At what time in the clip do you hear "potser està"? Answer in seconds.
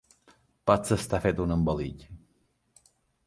0.69-1.19